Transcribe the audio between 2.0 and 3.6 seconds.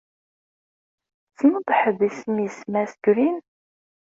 isem-is Mass Green?